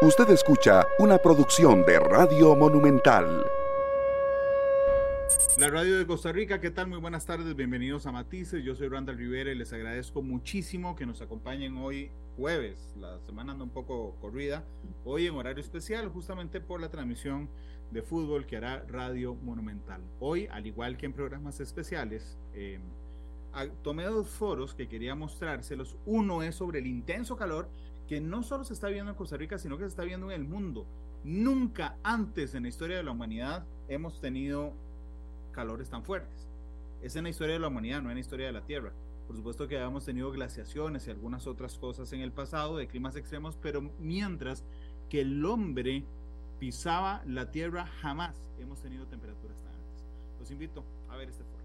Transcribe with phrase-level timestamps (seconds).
[0.00, 3.44] Usted escucha una producción de Radio Monumental.
[5.58, 6.86] La radio de Costa Rica, ¿qué tal?
[6.86, 8.62] Muy buenas tardes, bienvenidos a Matices.
[8.62, 12.94] Yo soy Randall Rivera y les agradezco muchísimo que nos acompañen hoy jueves.
[12.96, 14.62] La semana anda un poco corrida.
[15.04, 17.48] Hoy en horario especial, justamente por la transmisión
[17.90, 20.00] de fútbol que hará Radio Monumental.
[20.20, 22.78] Hoy, al igual que en programas especiales, eh,
[23.82, 25.96] tomé dos foros que quería mostrárselos.
[26.06, 27.68] Uno es sobre el intenso calor
[28.08, 30.40] que no solo se está viendo en Costa Rica, sino que se está viendo en
[30.40, 30.86] el mundo.
[31.24, 34.72] Nunca antes en la historia de la humanidad hemos tenido
[35.52, 36.48] calores tan fuertes.
[37.02, 38.92] Es en la historia de la humanidad, no en la historia de la Tierra.
[39.26, 43.14] Por supuesto que habíamos tenido glaciaciones y algunas otras cosas en el pasado de climas
[43.14, 44.64] extremos, pero mientras
[45.10, 46.04] que el hombre
[46.58, 50.06] pisaba la Tierra, jamás hemos tenido temperaturas tan altas.
[50.40, 51.57] Los invito a ver este foro.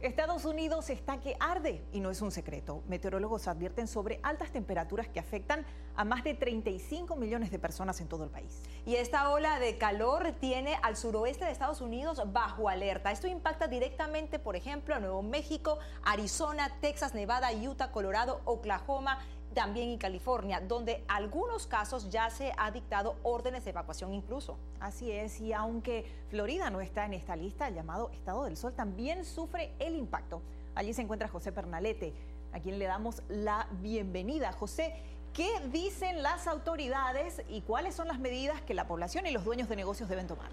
[0.00, 2.82] Estados Unidos está que arde y no es un secreto.
[2.88, 8.08] Meteorólogos advierten sobre altas temperaturas que afectan a más de 35 millones de personas en
[8.08, 8.62] todo el país.
[8.86, 13.12] Y esta ola de calor tiene al suroeste de Estados Unidos bajo alerta.
[13.12, 19.18] Esto impacta directamente, por ejemplo, a Nuevo México, Arizona, Texas, Nevada, Utah, Colorado, Oklahoma
[19.54, 24.58] también en California, donde algunos casos ya se ha dictado órdenes de evacuación incluso.
[24.78, 28.72] Así es, y aunque Florida no está en esta lista, el llamado Estado del Sol
[28.74, 30.42] también sufre el impacto.
[30.74, 32.14] Allí se encuentra José Pernalete,
[32.52, 34.52] a quien le damos la bienvenida.
[34.52, 34.94] José,
[35.32, 39.68] ¿qué dicen las autoridades y cuáles son las medidas que la población y los dueños
[39.68, 40.50] de negocios deben tomar?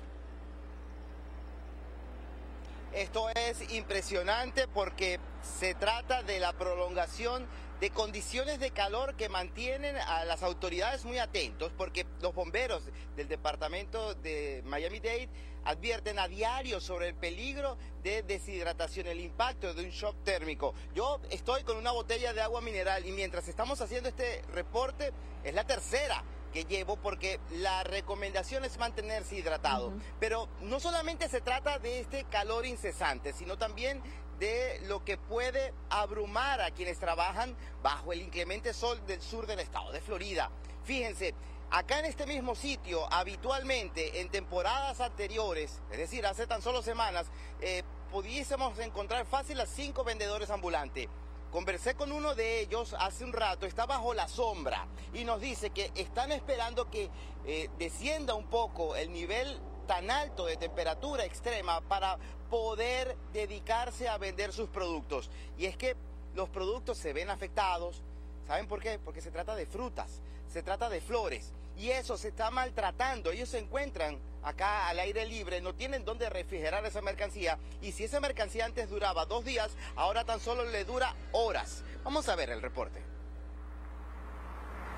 [2.94, 5.20] Esto es impresionante porque
[5.60, 7.46] se trata de la prolongación
[7.80, 12.84] de condiciones de calor que mantienen a las autoridades muy atentos porque los bomberos
[13.16, 15.30] del departamento de Miami-Dade
[15.66, 20.74] advierten a diario sobre el peligro de deshidratación, el impacto de un shock térmico.
[20.96, 25.12] Yo estoy con una botella de agua mineral y mientras estamos haciendo este reporte
[25.44, 29.94] es la tercera que llevo porque la recomendación es mantenerse hidratado.
[30.20, 34.02] Pero no solamente se trata de este calor incesante, sino también
[34.40, 39.60] de lo que puede abrumar a quienes trabajan bajo el inclemente sol del sur del
[39.60, 40.52] estado de Florida.
[40.84, 41.34] Fíjense,
[41.70, 47.28] acá en este mismo sitio, habitualmente en temporadas anteriores, es decir, hace tan solo semanas,
[47.62, 51.08] eh, pudiésemos encontrar fácil a cinco vendedores ambulantes.
[51.52, 55.70] Conversé con uno de ellos hace un rato, está bajo la sombra y nos dice
[55.70, 57.10] que están esperando que
[57.46, 62.18] eh, descienda un poco el nivel tan alto de temperatura extrema para
[62.50, 65.30] poder dedicarse a vender sus productos.
[65.58, 65.96] Y es que
[66.36, 68.02] los productos se ven afectados.
[68.48, 69.00] ¿Saben por qué?
[69.04, 70.22] Porque se trata de frutas,
[70.52, 71.52] se trata de flores.
[71.78, 73.32] Y eso se está maltratando.
[73.32, 77.60] Ellos se encuentran acá al aire libre, no tienen dónde refrigerar esa mercancía.
[77.82, 81.84] Y si esa mercancía antes duraba dos días, ahora tan solo le dura horas.
[82.04, 83.02] Vamos a ver el reporte.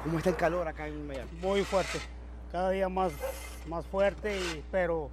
[0.04, 1.30] ¿Cómo está el calor acá en Miami?
[1.42, 2.00] Muy fuerte
[2.52, 3.14] cada día más,
[3.68, 5.10] más fuerte, pero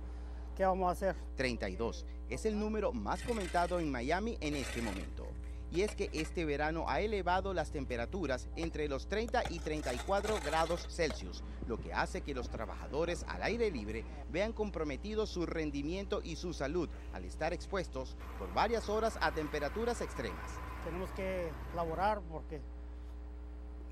[0.57, 1.17] ¿qué vamos a hacer?
[1.37, 5.27] 32 es el número más comentado en Miami en este momento.
[5.71, 10.87] Y es que este verano ha elevado las temperaturas entre los 30 y 34 grados
[10.89, 16.37] Celsius, lo que hace que los trabajadores al aire libre vean comprometido su rendimiento y
[16.37, 20.53] su salud al estar expuestos por varias horas a temperaturas extremas.
[20.85, 22.61] Tenemos que laborar porque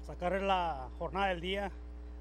[0.06, 1.72] sacar la jornada del día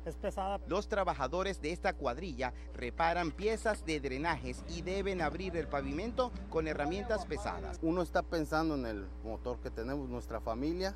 [0.06, 0.60] es pesada.
[0.68, 6.68] Los trabajadores de esta cuadrilla reparan piezas de drenajes y deben abrir el pavimento con
[6.68, 7.80] herramientas pesadas.
[7.82, 10.96] Uno está pensando en el motor que tenemos, nuestra familia.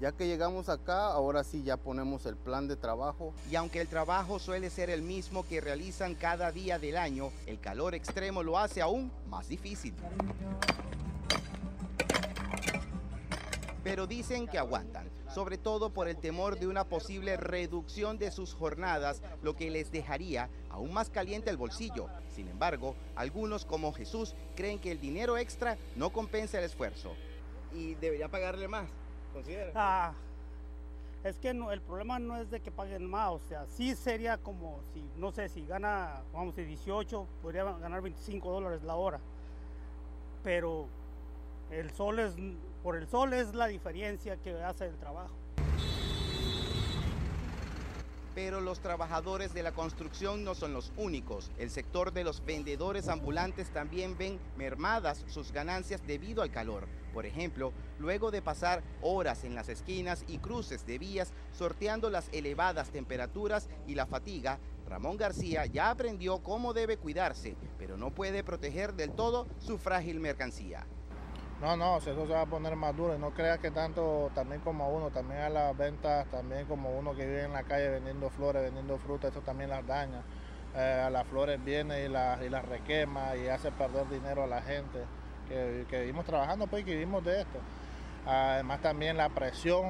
[0.00, 3.32] Ya que llegamos acá, ahora sí ya ponemos el plan de trabajo.
[3.50, 7.60] Y aunque el trabajo suele ser el mismo que realizan cada día del año, el
[7.60, 9.94] calor extremo lo hace aún más difícil.
[13.84, 18.54] Pero dicen que aguantan sobre todo por el temor de una posible reducción de sus
[18.54, 22.08] jornadas, lo que les dejaría aún más caliente el bolsillo.
[22.28, 27.14] Sin embargo, algunos como Jesús creen que el dinero extra no compensa el esfuerzo.
[27.72, 28.88] ¿Y debería pagarle más?
[29.32, 29.72] ¿Considera?
[29.74, 30.12] Ah,
[31.24, 34.36] es que no, el problema no es de que paguen más, o sea, sí sería
[34.36, 39.18] como si, no sé, si gana, vamos, de 18, podría ganar 25 dólares la hora.
[40.44, 40.86] Pero
[41.70, 42.36] el sol es
[42.84, 45.34] por el sol es la diferencia que hace el trabajo.
[48.34, 51.50] Pero los trabajadores de la construcción no son los únicos.
[51.56, 56.86] El sector de los vendedores ambulantes también ven mermadas sus ganancias debido al calor.
[57.14, 62.28] Por ejemplo, luego de pasar horas en las esquinas y cruces de vías sorteando las
[62.32, 68.44] elevadas temperaturas y la fatiga, Ramón García ya aprendió cómo debe cuidarse, pero no puede
[68.44, 70.86] proteger del todo su frágil mercancía
[71.64, 74.60] No, no, eso se va a poner más duro y no crea que tanto también
[74.60, 78.28] como uno, también a las ventas, también como uno que vive en la calle vendiendo
[78.28, 80.20] flores, vendiendo frutas, eso también las daña.
[80.76, 84.46] Eh, a las flores viene y las y las requema y hace perder dinero a
[84.46, 84.98] la gente
[85.48, 87.58] que, que vivimos trabajando pues y que vivimos de esto.
[88.26, 89.86] Además también la presión,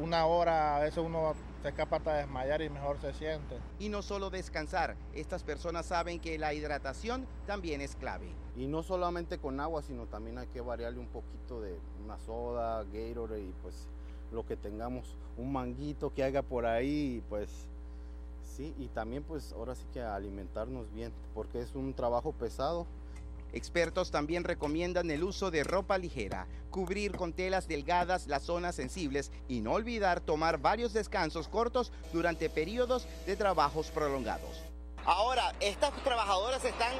[0.00, 3.56] una hora a veces uno se escapa hasta desmayar y mejor se siente.
[3.78, 8.28] Y no solo descansar, estas personas saben que la hidratación también es clave.
[8.56, 12.84] Y no solamente con agua, sino también hay que variarle un poquito de una soda,
[12.84, 13.88] Gatorade y pues
[14.32, 17.48] lo que tengamos, un manguito que haga por ahí, pues
[18.42, 22.86] sí, y también pues ahora sí que alimentarnos bien, porque es un trabajo pesado.
[23.52, 29.30] Expertos también recomiendan el uso de ropa ligera, cubrir con telas delgadas las zonas sensibles
[29.48, 34.62] y no olvidar tomar varios descansos cortos durante periodos de trabajos prolongados.
[35.04, 36.92] Ahora, estas trabajadoras están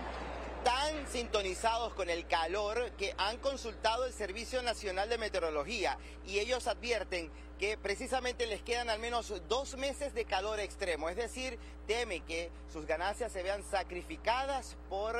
[0.64, 6.66] tan sintonizados con el calor que han consultado el Servicio Nacional de Meteorología y ellos
[6.66, 12.20] advierten que precisamente les quedan al menos dos meses de calor extremo, es decir, teme
[12.20, 15.16] que sus ganancias se vean sacrificadas por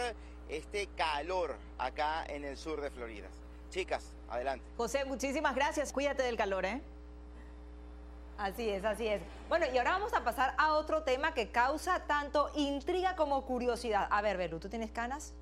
[0.48, 3.28] este calor acá en el sur de Florida.
[3.70, 4.64] Chicas, adelante.
[4.76, 5.92] José, muchísimas gracias.
[5.92, 6.80] Cuídate del calor, ¿eh?
[8.38, 9.20] Así es, así es.
[9.48, 14.06] Bueno, y ahora vamos a pasar a otro tema que causa tanto intriga como curiosidad.
[14.10, 15.34] A ver, Belu, ¿tú tienes canas?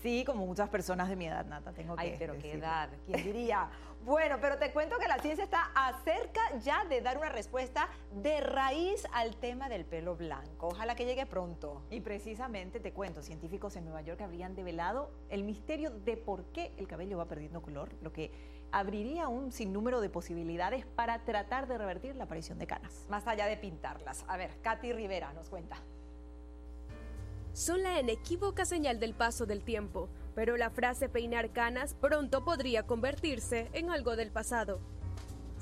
[0.00, 3.24] Sí, como muchas personas de mi edad, Nata, tengo que Ay, pero qué edad, ¿quién
[3.24, 3.68] diría?
[4.04, 8.38] Bueno, pero te cuento que la ciencia está acerca ya de dar una respuesta de
[8.42, 10.68] raíz al tema del pelo blanco.
[10.68, 11.80] Ojalá que llegue pronto.
[11.88, 16.74] Y precisamente te cuento, científicos en Nueva York habrían develado el misterio de por qué
[16.76, 18.30] el cabello va perdiendo color, lo que
[18.72, 23.06] abriría un sinnúmero de posibilidades para tratar de revertir la aparición de canas.
[23.08, 24.26] Más allá de pintarlas.
[24.28, 25.78] A ver, Katy Rivera nos cuenta.
[27.54, 32.84] Son la inequívoca señal del paso del tiempo, pero la frase peinar canas pronto podría
[32.84, 34.93] convertirse en algo del pasado.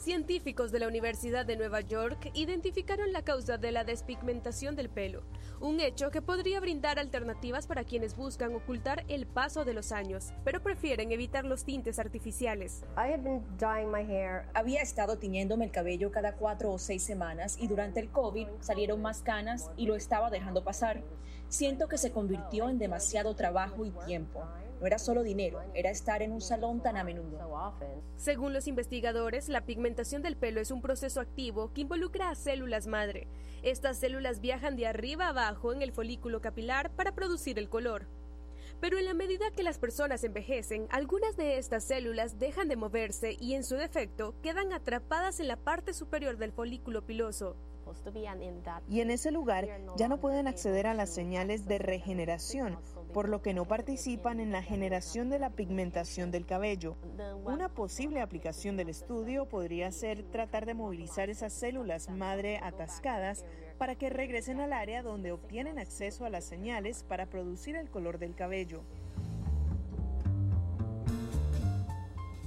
[0.02, 5.22] Científicos de la Universidad de Nueva York identificaron la causa de la despigmentación del pelo,
[5.60, 10.32] un hecho que podría brindar alternativas para quienes buscan ocultar el paso de los años,
[10.44, 12.82] pero prefieren evitar los tintes artificiales.
[12.96, 19.00] Había estado tiñéndome el cabello cada cuatro o seis semanas y durante el COVID salieron
[19.00, 21.00] más canas y lo estaba dejando pasar.
[21.48, 24.42] Siento que se convirtió en demasiado trabajo y tiempo.
[24.82, 27.38] No era solo dinero, era estar en un salón tan a menudo.
[28.16, 32.88] Según los investigadores, la pigmentación del pelo es un proceso activo que involucra a células
[32.88, 33.28] madre.
[33.62, 38.08] Estas células viajan de arriba a abajo en el folículo capilar para producir el color.
[38.80, 43.36] Pero en la medida que las personas envejecen, algunas de estas células dejan de moverse
[43.38, 47.54] y en su defecto quedan atrapadas en la parte superior del folículo piloso.
[48.88, 52.78] Y en ese lugar ya no pueden acceder a las señales de regeneración,
[53.12, 56.96] por lo que no participan en la generación de la pigmentación del cabello.
[57.44, 63.44] Una posible aplicación del estudio podría ser tratar de movilizar esas células madre atascadas
[63.78, 68.18] para que regresen al área donde obtienen acceso a las señales para producir el color
[68.18, 68.82] del cabello.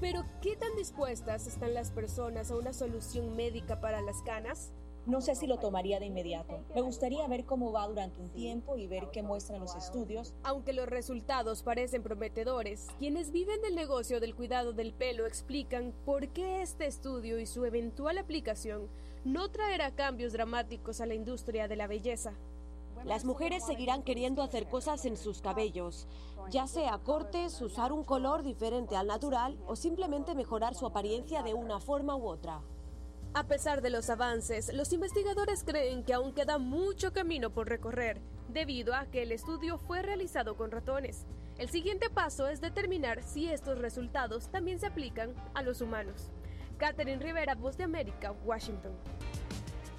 [0.02, 4.72] Pero, ¿qué tan dispuestas están las personas a una solución médica para las canas?
[5.06, 6.62] No sé si lo tomaría de inmediato.
[6.74, 10.34] Me gustaría ver cómo va durante un tiempo y ver qué muestran los estudios.
[10.42, 16.30] Aunque los resultados parecen prometedores, quienes viven del negocio del cuidado del pelo explican por
[16.30, 18.90] qué este estudio y su eventual aplicación
[19.24, 22.34] no traerá cambios dramáticos a la industria de la belleza.
[23.04, 26.08] Las mujeres seguirán queriendo hacer cosas en sus cabellos,
[26.50, 31.54] ya sea cortes, usar un color diferente al natural o simplemente mejorar su apariencia de
[31.54, 32.64] una forma u otra.
[33.38, 38.22] A pesar de los avances, los investigadores creen que aún queda mucho camino por recorrer,
[38.48, 41.26] debido a que el estudio fue realizado con ratones.
[41.58, 46.32] El siguiente paso es determinar si estos resultados también se aplican a los humanos.
[46.78, 48.94] Catherine Rivera, Voz de América, Washington.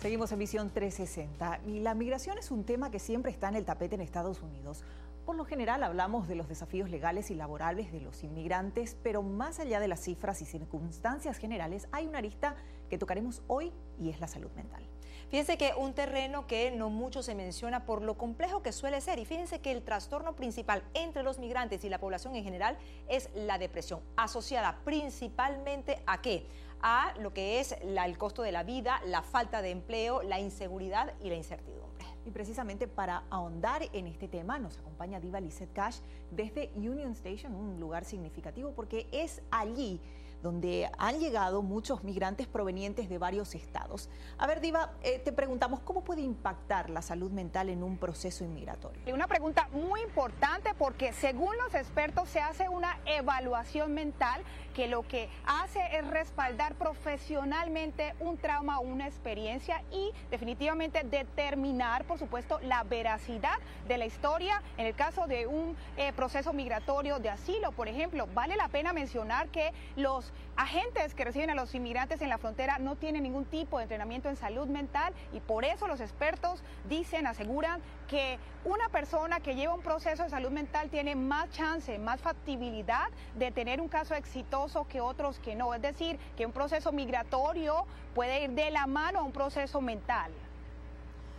[0.00, 3.66] Seguimos en Visión 360 y la migración es un tema que siempre está en el
[3.66, 4.82] tapete en Estados Unidos.
[5.26, 9.60] Por lo general hablamos de los desafíos legales y laborales de los inmigrantes, pero más
[9.60, 12.56] allá de las cifras y circunstancias generales hay una arista
[12.88, 14.86] que tocaremos hoy y es la salud mental.
[15.28, 19.18] Fíjense que un terreno que no mucho se menciona por lo complejo que suele ser
[19.18, 22.78] y fíjense que el trastorno principal entre los migrantes y la población en general
[23.08, 26.46] es la depresión, asociada principalmente a qué?
[26.80, 31.12] A lo que es el costo de la vida, la falta de empleo, la inseguridad
[31.20, 32.06] y la incertidumbre.
[32.24, 35.98] Y precisamente para ahondar en este tema nos acompaña Diva Lizette Cash
[36.30, 40.00] desde Union Station, un lugar significativo porque es allí
[40.42, 44.08] donde han llegado muchos migrantes provenientes de varios estados.
[44.38, 48.44] A ver, Diva, eh, te preguntamos, ¿cómo puede impactar la salud mental en un proceso
[48.44, 49.00] inmigratorio?
[49.12, 54.42] Una pregunta muy importante porque según los expertos se hace una evaluación mental
[54.74, 62.18] que lo que hace es respaldar profesionalmente un trauma una experiencia y definitivamente determinar, por
[62.18, 63.56] supuesto, la veracidad
[63.88, 64.62] de la historia.
[64.76, 68.92] En el caso de un eh, proceso migratorio de asilo, por ejemplo, vale la pena
[68.92, 70.25] mencionar que los
[70.56, 74.28] agentes que reciben a los inmigrantes en la frontera no tienen ningún tipo de entrenamiento
[74.28, 79.74] en salud mental y por eso los expertos dicen, aseguran que una persona que lleva
[79.74, 84.86] un proceso de salud mental tiene más chance, más factibilidad de tener un caso exitoso
[84.88, 85.74] que otros que no.
[85.74, 90.32] Es decir, que un proceso migratorio puede ir de la mano a un proceso mental.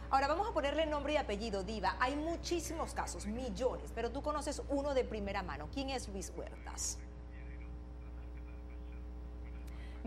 [0.09, 1.97] Ahora vamos a ponerle nombre y apellido, Diva.
[1.99, 5.67] Hay muchísimos casos, millones, pero tú conoces uno de primera mano.
[5.73, 6.97] ¿Quién es Luis Huertas?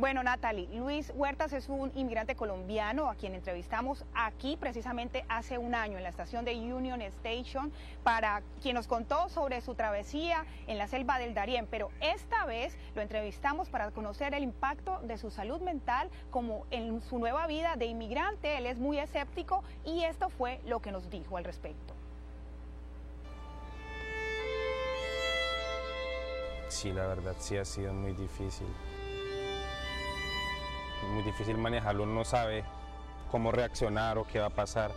[0.00, 5.74] Bueno, Natalie, Luis Huertas es un inmigrante colombiano a quien entrevistamos aquí precisamente hace un
[5.74, 7.70] año en la estación de Union Station
[8.02, 12.78] para quien nos contó sobre su travesía en la selva del Darién, pero esta vez
[12.94, 17.76] lo entrevistamos para conocer el impacto de su salud mental como en su nueva vida
[17.76, 18.56] de inmigrante.
[18.56, 21.92] Él es muy escéptico y esto fue lo que nos dijo al respecto.
[26.68, 28.66] Sí, la verdad sí ha sido muy difícil
[31.10, 32.64] muy difícil manejarlo, no sabe
[33.30, 34.92] cómo reaccionar o qué va a pasar.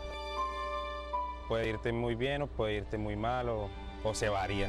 [1.48, 3.70] Puede irte muy bien o puede irte muy mal o,
[4.13, 4.67] se varía.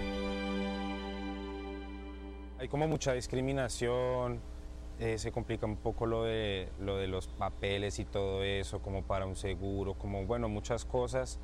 [2.58, 4.40] Hay como mucha discriminación,
[5.00, 9.02] eh, se complica un poco lo de, lo de los papeles y todo eso, como
[9.02, 11.40] para un seguro, como bueno, muchas cosas.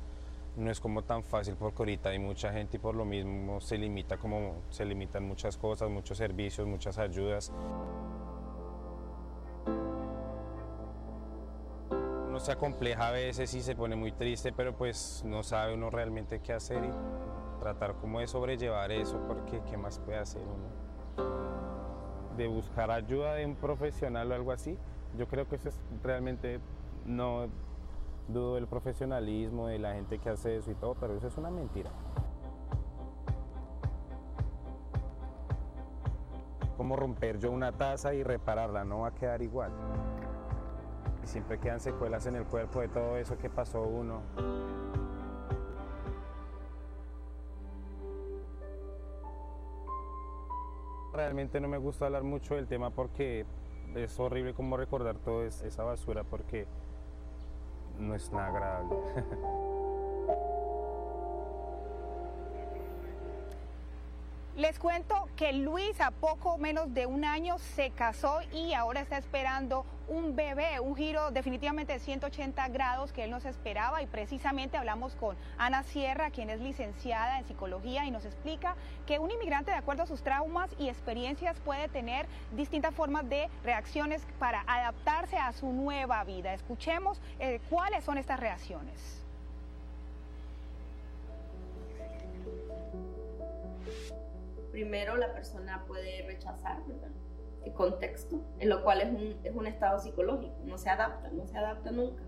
[0.55, 3.77] No es como tan fácil porque ahorita hay mucha gente y por lo mismo se
[3.77, 7.51] limita como se limitan muchas cosas, muchos servicios, muchas ayudas.
[12.41, 16.39] Se acompleja a veces y se pone muy triste, pero pues no sabe uno realmente
[16.39, 16.89] qué hacer y
[17.59, 21.27] tratar como de sobrellevar eso, porque qué más puede hacer uno.
[22.35, 24.75] De buscar ayuda de un profesional o algo así,
[25.17, 26.59] yo creo que eso es realmente,
[27.05, 27.47] no
[28.27, 31.51] dudo del profesionalismo de la gente que hace eso y todo, pero eso es una
[31.51, 31.91] mentira.
[36.75, 39.71] Como romper yo una taza y repararla, no va a quedar igual
[41.31, 44.21] siempre quedan secuelas en el cuerpo de todo eso que pasó uno.
[51.13, 53.45] Realmente no me gusta hablar mucho del tema porque
[53.95, 56.67] es horrible como recordar toda esa basura porque
[57.97, 58.97] no es nada agradable.
[64.57, 69.17] Les cuento que Luis a poco menos de un año se casó y ahora está
[69.17, 74.75] esperando un bebé, un giro definitivamente de 180 grados que él nos esperaba y precisamente
[74.75, 78.75] hablamos con Ana Sierra, quien es licenciada en psicología y nos explica
[79.07, 83.49] que un inmigrante de acuerdo a sus traumas y experiencias puede tener distintas formas de
[83.63, 86.53] reacciones para adaptarse a su nueva vida.
[86.53, 89.20] Escuchemos eh, cuáles son estas reacciones.
[94.71, 96.81] Primero la persona puede rechazar
[97.63, 101.45] el contexto, en lo cual es un, es un estado psicológico, no se adapta, no
[101.45, 102.23] se adapta nunca.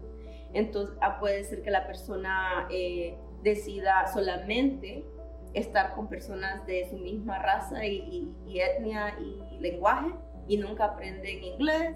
[0.54, 5.06] Entonces ah, puede ser que la persona eh, decida solamente
[5.54, 10.14] estar con personas de su misma raza y, etnia y lenguaje
[10.48, 11.96] y nunca aprenden inglés.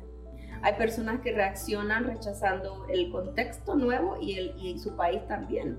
[0.63, 5.77] Hay personas que reaccionan rechazando el contexto nuevo y, el, y su país también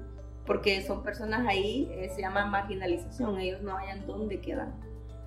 [0.49, 4.73] porque son personas ahí, eh, se llama marginalización, ellos no hayan dónde quedar.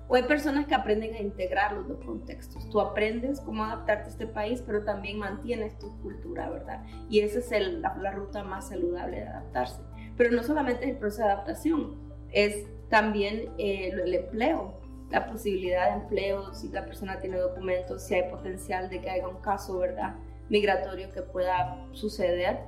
[0.08, 2.68] O hay personas que aprenden a integrar los dos contextos.
[2.68, 6.84] Tú aprendes cómo adaptarte a este país, pero también mantienes tu cultura, ¿verdad?
[7.08, 9.80] Y esa es la, ruta más saludable de adaptarse.
[10.16, 11.96] Pero no solamente es el proceso de adaptación,
[12.32, 14.74] es también eh, el empleo,
[15.10, 19.28] la posibilidad de empleo, si la persona tiene documentos, si hay potencial de que haya
[19.28, 20.16] un caso, ¿verdad?
[20.48, 22.58] Migratorio que pueda suceder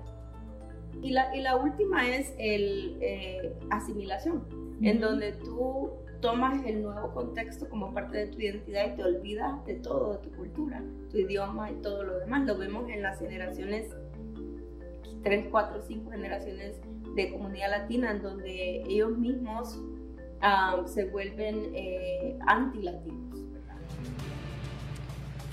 [1.02, 4.44] y la, y la última es el eh, asimilación,
[4.82, 9.64] en donde tú tomas el nuevo contexto como parte de tu identidad y te olvidas
[9.66, 12.46] de todo, de tu cultura, tu idioma y todo lo demás.
[12.46, 13.94] Lo vemos en las generaciones,
[15.22, 16.80] 3, 4, 5 generaciones
[17.14, 19.78] de comunidad latina, en donde ellos mismos
[20.40, 23.23] ah, se vuelven eh, anti-latinos.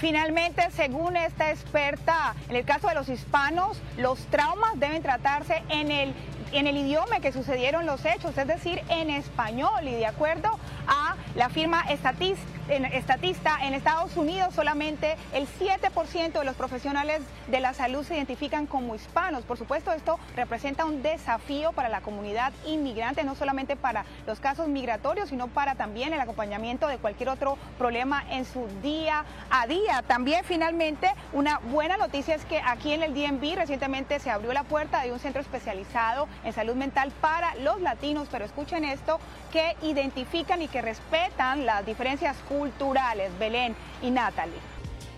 [0.02, 5.92] Finalmente, según esta experta, en el caso de los hispanos, los traumas deben tratarse en
[5.92, 6.16] el,
[6.52, 9.88] en el idioma que sucedieron los hechos, es decir, en español.
[9.88, 16.56] Y de acuerdo a la firma estatista en Estados Unidos solamente el 7% de los
[16.56, 19.44] profesionales de la salud se identifican como hispanos.
[19.44, 24.68] Por supuesto, esto representa un desafío para la comunidad inmigrante, no solamente para los casos
[24.68, 30.04] migratorios, sino para también el acompañamiento de cualquier otro problema en su día a día.
[30.08, 34.64] También finalmente una buena noticia es que aquí en el DMV recientemente se abrió la
[34.64, 39.20] puerta de un centro especializado en salud mental para los latinos, pero escuchen esto,
[39.52, 41.21] que identifican y que respetan
[41.58, 44.60] las diferencias culturales, Belén y Natalie.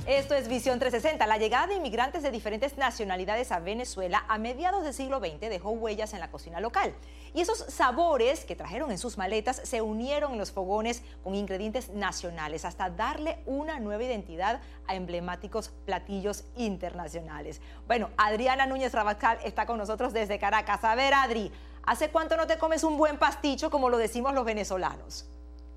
[0.05, 1.25] Esto es Visión 360.
[1.27, 5.71] La llegada de inmigrantes de diferentes nacionalidades a Venezuela a mediados del siglo XX dejó
[5.71, 6.93] huellas en la cocina local.
[7.33, 11.89] Y esos sabores que trajeron en sus maletas se unieron en los fogones con ingredientes
[11.89, 17.61] nacionales hasta darle una nueva identidad a emblemáticos platillos internacionales.
[17.87, 20.83] Bueno, Adriana Núñez Rabascal está con nosotros desde Caracas.
[20.83, 21.51] A ver, Adri,
[21.83, 25.29] ¿hace cuánto no te comes un buen pasticho como lo decimos los venezolanos?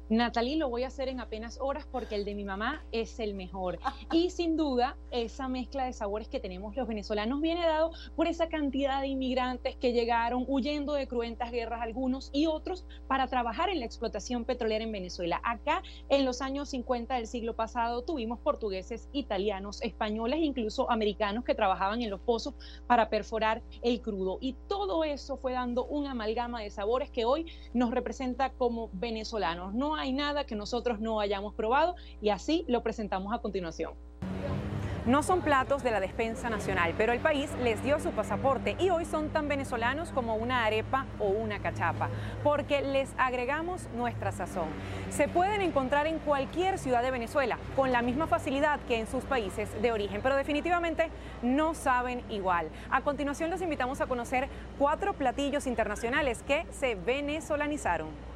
[0.08, 3.34] Natalie, lo voy a hacer en apenas horas porque el de mi mamá es el
[3.34, 3.80] mejor.
[4.12, 8.48] Y sin duda, esa mezcla de sabores que tenemos los venezolanos viene dado por esa
[8.48, 13.80] cantidad de inmigrantes que llegaron huyendo de cruentas guerras algunos y otros para trabajar en
[13.80, 15.40] la explotación petrolera en Venezuela.
[15.42, 21.56] Acá, en los años 50 del siglo pasado, tuvimos portugueses, italianos, españoles, incluso americanos que
[21.56, 22.54] trabajaban en los pozos
[22.86, 24.38] para perforar el crudo.
[24.40, 29.74] Y todo eso fue dando un amalgama de sabores que hoy nos representa como venezolanos.
[29.74, 33.94] No hay nada que nosotros no hayamos probado y así lo presentamos a continuación.
[35.06, 38.90] No son platos de la despensa nacional, pero el país les dio su pasaporte y
[38.90, 42.08] hoy son tan venezolanos como una arepa o una cachapa,
[42.42, 44.66] porque les agregamos nuestra sazón.
[45.10, 49.22] Se pueden encontrar en cualquier ciudad de Venezuela con la misma facilidad que en sus
[49.22, 51.08] países de origen, pero definitivamente
[51.40, 52.68] no saben igual.
[52.90, 58.35] A continuación los invitamos a conocer cuatro platillos internacionales que se venezolanizaron.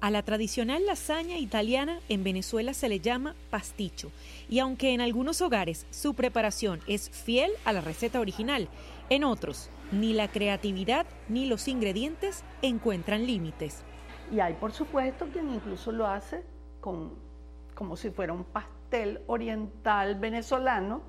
[0.00, 4.12] A la tradicional lasaña italiana en Venezuela se le llama pasticho
[4.48, 8.68] y aunque en algunos hogares su preparación es fiel a la receta original,
[9.08, 13.82] en otros ni la creatividad ni los ingredientes encuentran límites.
[14.30, 16.42] Y hay por supuesto quien incluso lo hace
[16.80, 17.14] con,
[17.74, 21.00] como si fuera un pastel oriental venezolano,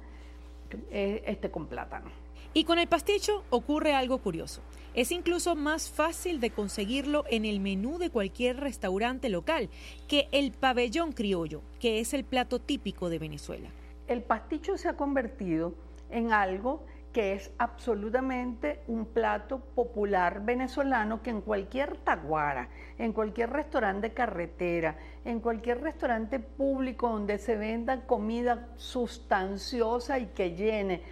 [0.92, 2.10] eh, este con plátano.
[2.54, 4.62] Y con el pasticho ocurre algo curioso.
[4.98, 9.70] Es incluso más fácil de conseguirlo en el menú de cualquier restaurante local
[10.08, 13.70] que el pabellón criollo, que es el plato típico de Venezuela.
[14.08, 15.76] El pasticho se ha convertido
[16.10, 16.84] en algo
[17.14, 24.16] que es absolutamente un plato popular venezolano que en cualquier taguara, en cualquier restaurante de
[24.16, 31.04] carretera, en cualquier restaurante público donde se venda comida sustanciosa y que llene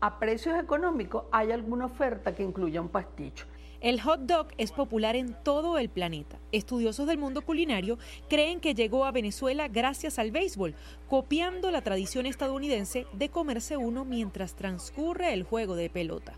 [0.00, 3.46] a precios económicos hay alguna oferta que incluya un pasticho.
[3.80, 6.38] El hot dog es popular en todo el planeta.
[6.52, 7.98] Estudiosos del mundo culinario
[8.30, 10.74] creen que llegó a Venezuela gracias al béisbol,
[11.06, 16.32] copiando la tradición estadounidense de comerse uno mientras transcurre el juego de pelota.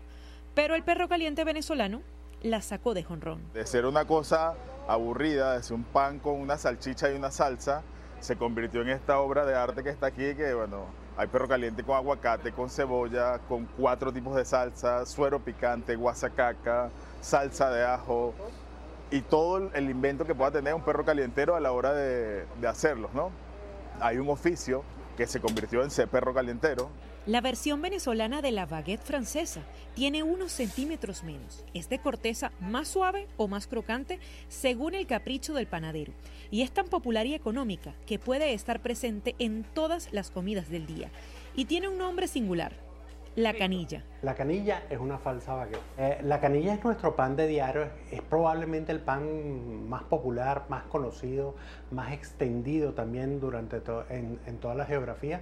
[0.55, 2.01] Pero el perro caliente venezolano
[2.41, 3.41] la sacó de jonrón.
[3.53, 4.55] De ser una cosa
[4.87, 7.81] aburrida, de ser un pan con una salchicha y una salsa,
[8.19, 11.83] se convirtió en esta obra de arte que está aquí, que bueno, hay perro caliente
[11.83, 16.89] con aguacate, con cebolla, con cuatro tipos de salsa, suero picante, guasacaca,
[17.21, 18.35] salsa de ajo
[19.09, 22.67] y todo el invento que pueda tener un perro calientero a la hora de, de
[22.67, 23.31] hacerlos, ¿no?
[23.99, 24.83] Hay un oficio
[25.17, 26.89] que se convirtió en perro calientero.
[27.25, 29.61] La versión venezolana de la baguette francesa
[29.95, 31.65] tiene unos centímetros menos.
[31.73, 36.13] Es de corteza más suave o más crocante según el capricho del panadero.
[36.51, 40.85] Y es tan popular y económica que puede estar presente en todas las comidas del
[40.85, 41.09] día.
[41.55, 42.71] Y tiene un nombre singular,
[43.37, 44.01] la canilla.
[44.23, 45.83] La canilla es una falsa baguette.
[45.99, 50.85] Eh, la canilla es nuestro pan de diario, es probablemente el pan más popular, más
[50.85, 51.53] conocido,
[51.91, 55.41] más extendido también durante en, toda la geografía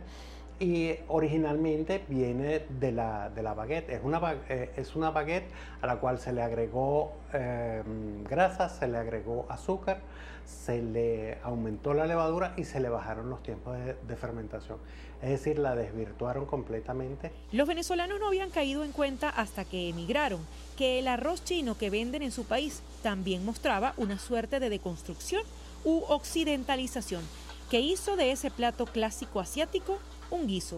[0.59, 3.89] y originalmente viene de la, de la baguette.
[3.89, 5.49] Es una, eh, es una baguette
[5.81, 7.81] a la cual se le agregó eh,
[8.29, 9.99] grasa, se le agregó azúcar,
[10.43, 14.79] se le aumentó la levadura y se le bajaron los tiempos de fermentación.
[15.25, 17.31] Es decir, la desvirtuaron completamente.
[17.51, 20.45] Los venezolanos no habían caído en cuenta hasta que emigraron
[20.77, 25.41] que el arroz chino que venden en su país también mostraba una suerte de deconstrucción
[25.83, 27.23] u occidentalización
[27.71, 29.97] que hizo de ese plato clásico asiático
[30.29, 30.77] un guiso.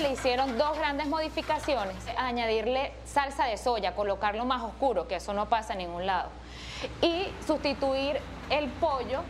[0.00, 5.48] Le hicieron dos grandes modificaciones, añadirle salsa de soya, colocarlo más oscuro, que eso no
[5.48, 6.30] pasa en ningún lado,
[7.02, 9.22] y sustituir el pollo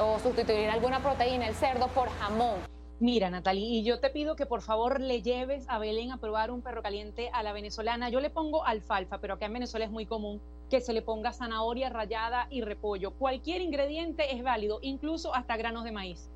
[0.00, 2.58] o sustituir alguna proteína, el cerdo, por jamón.
[3.00, 6.50] Mira, Natalie, y yo te pido que por favor le lleves a Belén a probar
[6.50, 8.10] un perro caliente a la venezolana.
[8.10, 11.32] Yo le pongo alfalfa, pero acá en Venezuela es muy común que se le ponga
[11.32, 13.12] zanahoria rallada y repollo.
[13.12, 16.28] Cualquier ingrediente es válido, incluso hasta granos de maíz.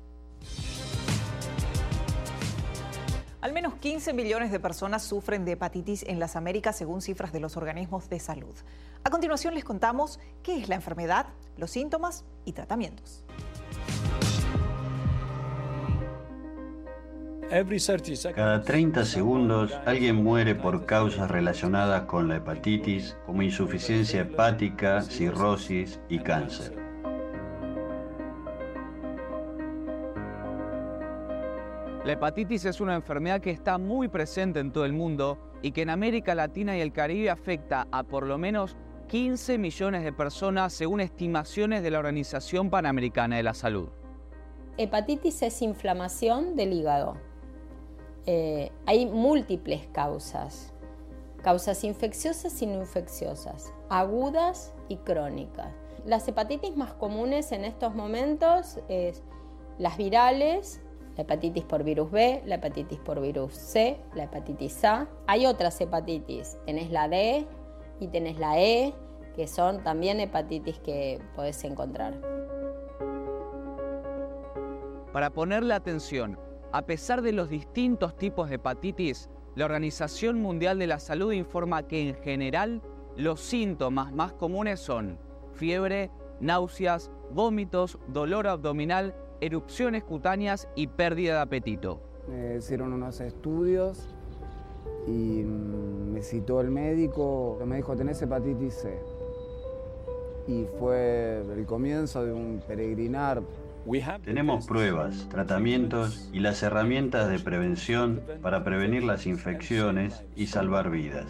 [3.41, 7.41] Al menos 15 millones de personas sufren de hepatitis en las Américas según cifras de
[7.41, 8.55] los organismos de salud.
[9.03, 13.23] A continuación les contamos qué es la enfermedad, los síntomas y tratamientos.
[18.33, 25.99] Cada 30 segundos alguien muere por causas relacionadas con la hepatitis como insuficiencia hepática, cirrosis
[26.09, 26.75] y cáncer.
[32.03, 35.83] La hepatitis es una enfermedad que está muy presente en todo el mundo y que
[35.83, 38.75] en América Latina y el Caribe afecta a por lo menos
[39.07, 43.89] 15 millones de personas según estimaciones de la Organización Panamericana de la Salud.
[44.77, 47.17] Hepatitis es inflamación del hígado.
[48.27, 50.73] Eh, hay múltiples causas,
[51.43, 55.71] causas infecciosas y no infecciosas, agudas y crónicas.
[56.05, 59.21] Las hepatitis más comunes en estos momentos es
[59.77, 60.81] las virales,
[61.15, 65.07] la hepatitis por virus B, la hepatitis por virus C, la hepatitis A.
[65.27, 67.45] Hay otras hepatitis, tenés la D
[67.99, 68.93] y tenés la E,
[69.35, 72.19] que son también hepatitis que podés encontrar.
[75.13, 76.44] Para ponerle atención
[76.75, 81.87] a pesar de los distintos tipos de hepatitis, la Organización Mundial de la Salud informa
[81.87, 82.81] que en general
[83.15, 85.17] los síntomas más comunes son
[85.53, 86.11] fiebre,
[86.41, 92.01] náuseas, vómitos, dolor abdominal, erupciones cutáneas y pérdida de apetito.
[92.27, 94.09] Me hicieron unos estudios
[95.07, 98.99] y mm, me citó el médico, me dijo, tenés hepatitis C.
[100.45, 103.41] Y fue el comienzo de un peregrinar
[104.23, 111.25] tenemos pruebas, tratamientos y las herramientas de prevención para prevenir las infecciones y salvar vidas,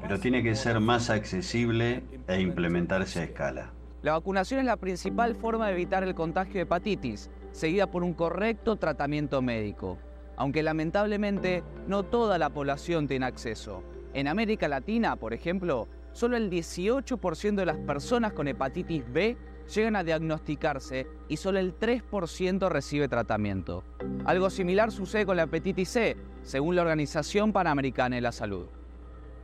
[0.00, 3.72] pero tiene que ser más accesible e implementarse a escala.
[4.02, 8.14] La vacunación es la principal forma de evitar el contagio de hepatitis, seguida por un
[8.14, 9.98] correcto tratamiento médico,
[10.36, 13.82] aunque lamentablemente no toda la población tiene acceso.
[14.14, 19.36] En América Latina, por ejemplo, solo el 18% de las personas con hepatitis B
[19.74, 23.82] llegan a diagnosticarse y solo el 3% recibe tratamiento.
[24.24, 28.66] Algo similar sucede con la hepatitis C, según la Organización Panamericana de la Salud.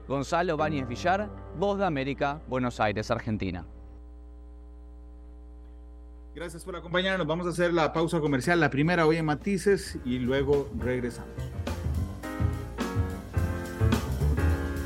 [0.09, 3.65] Gonzalo Báñez Villar, Voz de América, Buenos Aires, Argentina.
[6.35, 7.27] Gracias por acompañarnos.
[7.27, 11.31] Vamos a hacer la pausa comercial, la primera hoy en Matices y luego regresamos.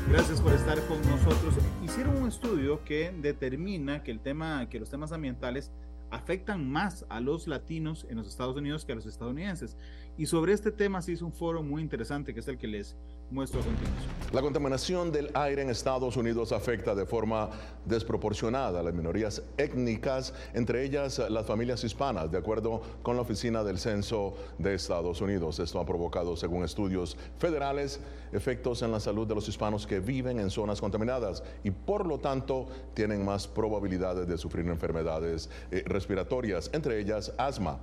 [0.09, 1.55] Gracias por estar con nosotros.
[1.97, 5.71] Hicieron un estudio que determina que el tema, que los temas ambientales
[6.11, 9.77] afectan más a los latinos en los Estados Unidos que a los estadounidenses.
[10.17, 12.95] Y sobre este tema se hizo un foro muy interesante que es el que les
[13.29, 14.11] muestro a continuación.
[14.31, 17.49] La contaminación del aire en Estados Unidos afecta de forma
[17.85, 23.63] desproporcionada a las minorías étnicas, entre ellas las familias hispanas, de acuerdo con la Oficina
[23.63, 25.59] del Censo de Estados Unidos.
[25.59, 27.99] Esto ha provocado, según estudios federales,
[28.31, 32.19] efectos en la salud de los hispanos que viven en zonas contaminadas y por lo
[32.19, 37.79] tanto tienen más probabilidades de sufrir enfermedades eh, respiratorias, entre ellas asma.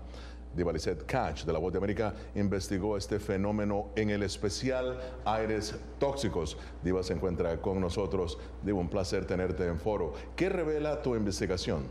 [0.55, 0.73] Diva
[1.07, 6.57] Catch de La Voz de América investigó este fenómeno en el especial Aires Tóxicos.
[6.81, 8.39] Diva se encuentra con nosotros.
[8.63, 10.15] Diva, un placer tenerte en foro.
[10.37, 11.89] ¿Qué revela tu investigación?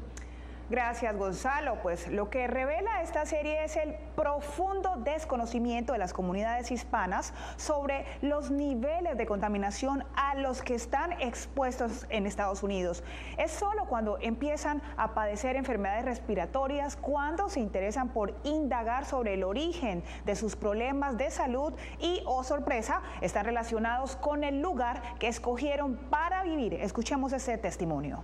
[0.73, 1.77] Gracias, Gonzalo.
[1.83, 8.07] Pues lo que revela esta serie es el profundo desconocimiento de las comunidades hispanas sobre
[8.23, 13.03] los niveles de contaminación a los que están expuestos en Estados Unidos.
[13.37, 19.43] Es solo cuando empiezan a padecer enfermedades respiratorias, cuando se interesan por indagar sobre el
[19.43, 25.27] origen de sus problemas de salud y, oh sorpresa, están relacionados con el lugar que
[25.27, 26.73] escogieron para vivir.
[26.73, 28.23] Escuchemos ese testimonio.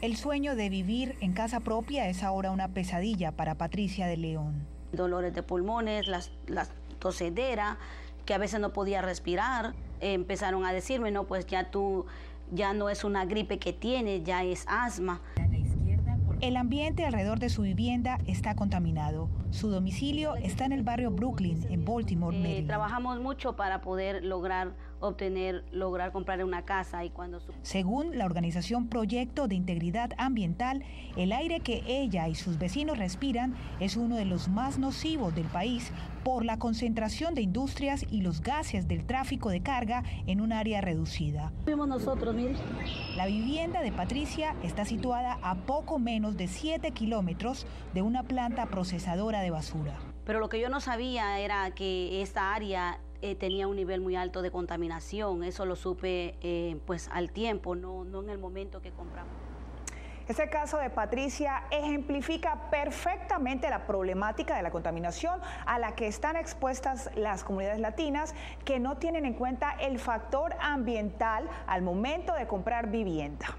[0.00, 4.66] El sueño de vivir en casa propia es ahora una pesadilla para Patricia de León.
[4.92, 6.66] Dolores de pulmones, la
[6.98, 7.76] tosedera,
[8.24, 9.74] que a veces no podía respirar.
[10.00, 12.06] empezaron a decirme, no, pues ya tú,
[12.50, 15.20] ya no es una gripe que tiene, ya es asma.
[16.40, 19.28] El ambiente alrededor de su vivienda está contaminado.
[19.50, 22.66] Su domicilio está en el barrio Brooklyn, en Baltimore, eh, Maryland.
[22.66, 27.40] trabajamos mucho para poder lograr obtener, lograr comprar una casa y cuando...
[27.62, 30.84] Según la organización Proyecto de Integridad Ambiental,
[31.16, 35.46] el aire que ella y sus vecinos respiran es uno de los más nocivos del
[35.46, 35.92] país
[36.24, 40.80] por la concentración de industrias y los gases del tráfico de carga en un área
[40.80, 41.52] reducida.
[41.66, 42.36] nosotros,
[43.16, 48.66] La vivienda de Patricia está situada a poco menos de 7 kilómetros de una planta
[48.66, 49.98] procesadora de basura.
[50.24, 54.16] Pero lo que yo no sabía era que esta área eh, tenía un nivel muy
[54.16, 55.44] alto de contaminación.
[55.44, 59.32] Eso lo supe eh, pues al tiempo, no, no en el momento que compramos.
[60.30, 66.36] Este caso de Patricia ejemplifica perfectamente la problemática de la contaminación a la que están
[66.36, 72.46] expuestas las comunidades latinas que no tienen en cuenta el factor ambiental al momento de
[72.46, 73.56] comprar vivienda.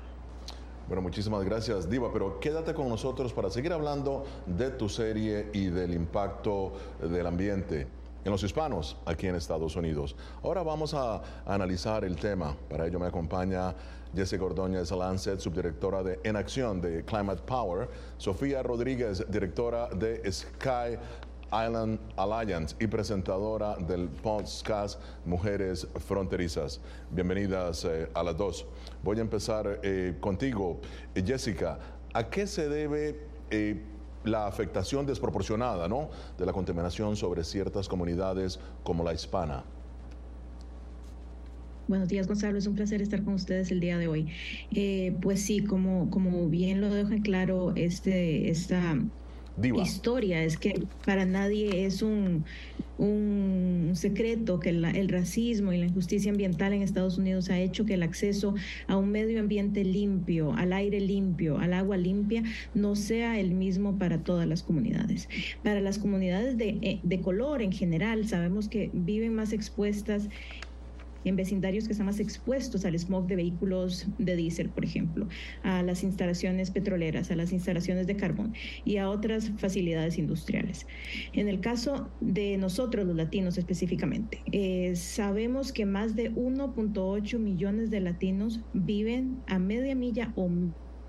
[0.88, 5.66] Bueno, muchísimas gracias, Diva, pero quédate con nosotros para seguir hablando de tu serie y
[5.66, 6.72] del impacto
[7.02, 7.88] del ambiente
[8.24, 10.16] en los hispanos aquí en Estados Unidos.
[10.44, 12.56] Ahora vamos a, analizar el tema.
[12.70, 13.74] Para ello me acompaña
[14.16, 20.98] Jessica Ordóñez Lancet, subdirectora de En Acción de Climate Power, Sofía Rodríguez, directora de Sky
[21.52, 26.80] Island Alliance y presentadora del podcast Mujeres Fronterizas.
[27.10, 28.66] Bienvenidas eh, a las dos.
[29.04, 30.80] Voy a empezar eh, contigo,
[31.14, 31.78] Jessica.
[32.14, 33.84] ¿A qué se debe eh,
[34.24, 36.10] la afectación desproporcionada ¿no?
[36.38, 39.64] de la contaminación sobre ciertas comunidades como la hispana.
[41.88, 42.58] Buenos días, Gonzalo.
[42.58, 44.28] Es un placer estar con ustedes el día de hoy.
[44.74, 48.98] Eh, pues sí, como, como bien lo dejo en claro, este, esta
[49.62, 52.46] historia es que para nadie es un,
[53.02, 57.96] un secreto que el racismo y la injusticia ambiental en Estados Unidos ha hecho que
[57.96, 58.54] el acceso
[58.88, 62.44] a un medio ambiente limpio, al aire limpio, al agua limpia,
[62.76, 65.30] no sea el mismo para todas las comunidades.
[65.64, 70.30] Para las comunidades de, eh, de color en general, sabemos que viven más expuestas
[71.26, 75.28] en vecindarios que están más expuestos al smog de vehículos de diésel, por ejemplo,
[75.64, 78.54] a las instalaciones petroleras, a las instalaciones de carbón
[78.86, 80.88] y a otras facilidades industriales.
[81.34, 87.92] En el caso de nosotros, los latinos específicamente, eh, sabemos que más de 1.8 millones
[87.92, 90.50] de latinos viven a media milla o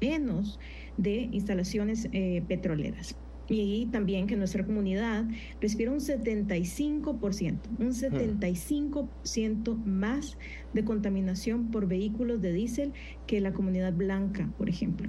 [0.01, 0.59] menos
[0.97, 3.17] de instalaciones eh, petroleras
[3.61, 5.25] y también que nuestra comunidad
[5.61, 10.39] respira un 75%, un 75% más
[10.73, 12.93] de contaminación por vehículos de diésel
[13.27, 15.09] que la comunidad blanca, por ejemplo.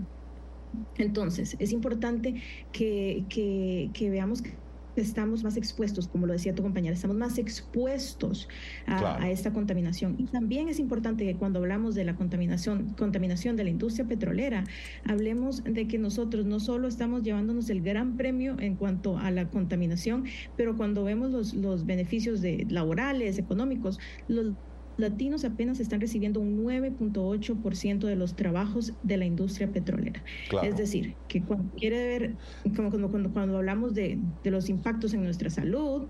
[0.98, 4.52] Entonces, es importante que, que, que veamos que
[4.96, 8.48] estamos más expuestos, como lo decía tu compañera, estamos más expuestos
[8.86, 10.16] a, esta contaminación.
[10.18, 14.64] Y también es importante que cuando hablamos de la contaminación, contaminación de la industria petrolera,
[15.06, 19.50] hablemos de que nosotros no solo estamos llevándonos el gran premio en cuanto a la
[19.50, 20.26] contaminación,
[20.58, 24.54] pero cuando vemos los, los beneficios de, laborales, económicos, los
[24.98, 30.24] latinos apenas están recibiendo un 9.8% de los trabajos de la industria petrolera.
[30.64, 32.36] Es decir, que cuando quiere ver,
[32.76, 36.04] cuando, cuando, cuando hablamos de, de, los impactos en nuestra salud,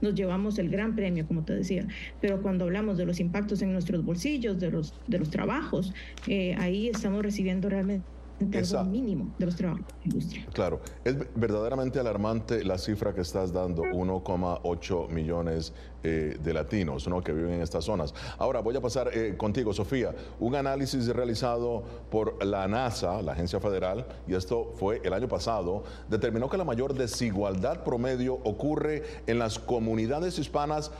[0.00, 1.86] nos llevamos el gran premio, como te decía,
[2.20, 5.92] pero cuando hablamos de los impactos en nuestros bolsillos, de los, de los trabajos,
[6.26, 8.04] eh, ahí estamos recibiendo realmente
[8.52, 10.46] esa, mínimo de los trabajos de la industria.
[10.52, 15.72] Claro, es verdaderamente alarmante la cifra que estás dando, 1,8 millones
[16.02, 17.22] eh, de latinos ¿no?
[17.22, 18.14] que viven en estas zonas.
[18.38, 20.14] Ahora voy a pasar eh, contigo, Sofía.
[20.38, 25.84] Un análisis realizado por la NASA, la agencia federal, y esto fue el año pasado,
[26.08, 30.90] determinó que la mayor desigualdad promedio ocurre en las comunidades hispanas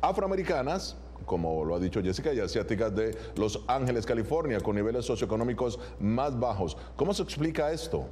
[0.00, 5.78] afroamericanas como lo ha dicho Jessica, y asiáticas de Los Ángeles, California, con niveles socioeconómicos
[5.98, 6.76] más bajos.
[6.96, 8.08] ¿Cómo se explica esto?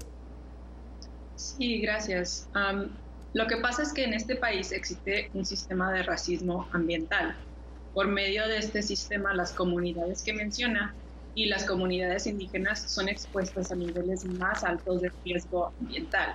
[1.35, 2.49] Sí, gracias.
[3.33, 7.37] lo que pasa es que en este país existe un sistema de racismo ambiental.
[7.93, 10.95] Por medio de este sistema, las comunidades que menciona
[11.35, 16.35] y las comunidades indígenas son expuestas a niveles más altos de riesgo ambiental.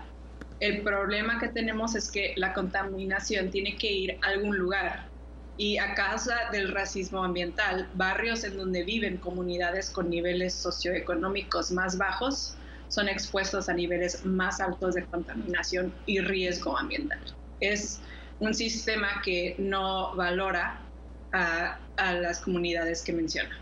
[0.59, 5.10] El problema que tenemos es que la contaminación tiene que ir a algún lugar
[5.61, 11.99] y a causa del racismo ambiental, barrios en donde viven comunidades con niveles socioeconómicos más
[11.99, 12.55] bajos
[12.87, 17.19] son expuestos a niveles más altos de contaminación y riesgo ambiental.
[17.59, 18.01] Es
[18.39, 20.81] un sistema que no valora
[21.31, 23.55] a, las comunidades que menciona.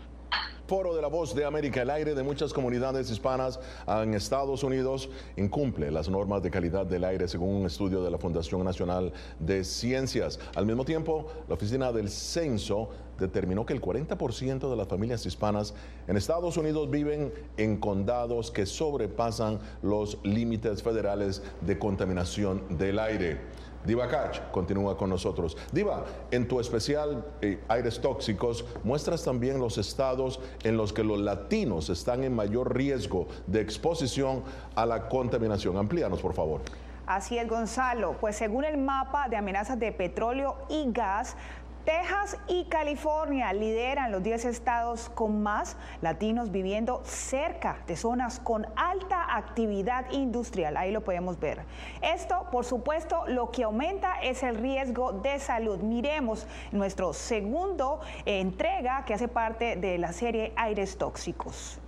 [0.70, 5.10] Foro de la Voz de América, el aire de muchas comunidades hispanas en Estados Unidos
[5.36, 9.64] incumple las normas de calidad del aire según un estudio de la Fundación Nacional de
[9.64, 10.38] Ciencias.
[10.54, 15.74] Al mismo tiempo, la Oficina del Censo determinó que el 40% de las familias hispanas
[16.06, 23.40] en Estados Unidos viven en condados que sobrepasan los límites federales de contaminación del aire.
[23.84, 24.08] Diva
[24.52, 25.56] continúa con nosotros.
[25.72, 31.18] Diva, en tu especial eh, Aires Tóxicos muestras también los estados en los que los
[31.18, 34.42] latinos están en mayor riesgo de exposición
[34.74, 35.76] a la contaminación.
[35.76, 36.60] Amplíanos, por favor.
[37.06, 38.16] Así es, Gonzalo.
[38.20, 41.36] Pues según el mapa de amenazas de petróleo y gas,
[41.84, 48.66] Texas y California lideran los 10 estados con más latinos viviendo cerca de zonas con
[48.76, 50.76] alta actividad industrial.
[50.76, 51.62] Ahí lo podemos ver.
[52.02, 55.78] Esto, por supuesto, lo que aumenta es el riesgo de salud.
[55.78, 61.78] Miremos nuestro segundo entrega que hace parte de la serie Aires Tóxicos.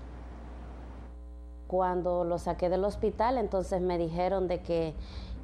[1.67, 4.95] Cuando lo saqué del hospital, entonces me dijeron de que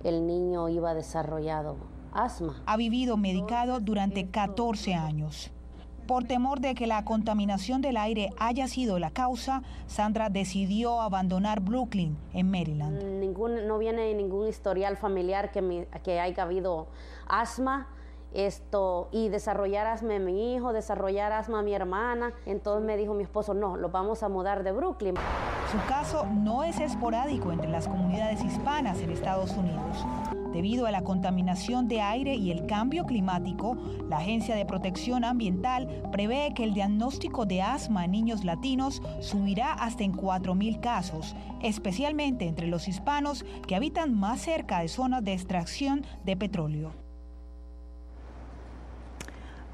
[0.04, 1.76] el niño iba desarrollado
[2.12, 2.62] asma.
[2.66, 5.50] Ha vivido medicado durante 14 años.
[6.06, 11.60] Por temor de que la contaminación del aire haya sido la causa, Sandra decidió abandonar
[11.60, 13.02] Brooklyn, en Maryland.
[13.20, 16.88] Ningún, no viene ningún historial familiar que, que haya habido
[17.28, 17.88] asma
[18.32, 22.32] esto y desarrollar asma a mi hijo, desarrollar asma a mi hermana.
[22.46, 25.14] Entonces me dijo mi esposo, no, lo vamos a mudar de Brooklyn.
[25.70, 30.06] Su caso no es esporádico entre las comunidades hispanas en Estados Unidos.
[30.52, 33.76] Debido a la contaminación de aire y el cambio climático,
[34.08, 39.74] la Agencia de Protección Ambiental prevé que el diagnóstico de asma en niños latinos subirá
[39.74, 45.34] hasta en 4.000 casos, especialmente entre los hispanos que habitan más cerca de zonas de
[45.34, 47.07] extracción de petróleo.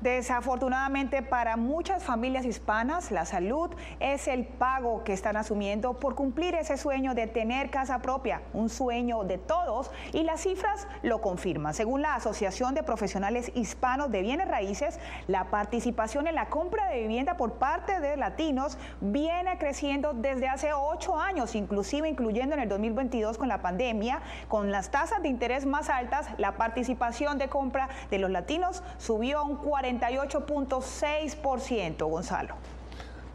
[0.04, 6.54] Desafortunadamente para muchas familias hispanas, la salud es el pago que están asumiendo por cumplir
[6.54, 11.72] ese sueño de tener casa propia, un sueño de todos y las cifras lo confirman.
[11.72, 17.00] Según la Asociación de Profesionales Hispanos de Bienes Raíces, la participación en la compra de
[17.00, 22.68] vivienda por parte de latinos viene creciendo desde hace ocho años, inclusive incluyendo en el
[22.68, 27.88] 2022 con la pandemia, con las tasas de interés más altas, la participación de compra
[28.10, 32.54] de los latinos subió a un 40 48.6%, Gonzalo.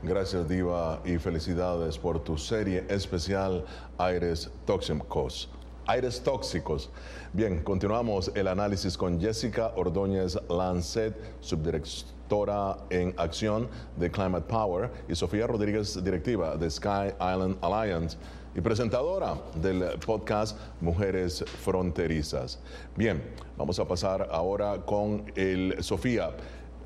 [0.01, 3.65] Gracias, Diva, y felicidades por tu serie especial
[3.97, 5.49] Aires Tóxicos.
[5.85, 6.89] Aires tóxicos.
[7.33, 13.67] Bien, continuamos el análisis con Jessica Ordóñez Lancet, subdirectora en acción
[13.97, 18.17] de Climate Power, y Sofía Rodríguez, directiva de Sky Island Alliance
[18.55, 22.59] y presentadora del podcast Mujeres Fronterizas.
[22.95, 23.21] Bien,
[23.57, 26.31] vamos a pasar ahora con el Sofía.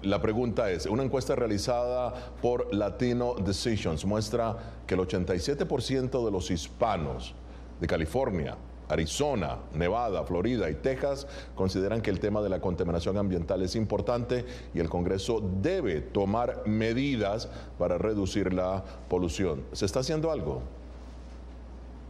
[0.02, 6.52] La pregunta es, una encuesta realizada por Latino Decisions muestra que el 87% de los
[6.52, 7.34] hispanos
[7.80, 8.58] de California,
[8.90, 14.46] Arizona, Nevada, Florida y Texas consideran que el tema de la contaminación ambiental es importante
[14.74, 17.48] y el Congreso debe tomar medidas
[17.80, 19.64] para reducir la polución.
[19.72, 20.83] ¿Se está haciendo algo?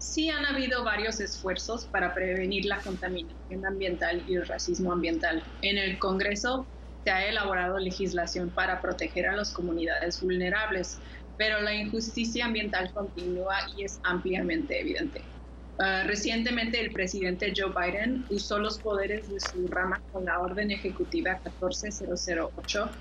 [0.03, 5.41] Sí han habido varios esfuerzos para prevenir la contaminación ambiental y el racismo ambiental.
[5.61, 6.67] En el Congreso
[7.05, 10.99] se ha elaborado legislación para proteger a las comunidades vulnerables,
[11.37, 15.23] pero la injusticia ambiental continúa y es ampliamente evidente.
[15.79, 20.69] Ah, recientemente el presidente Joe Biden usó los poderes de su rama con la orden
[20.69, 22.91] ejecutiva 14008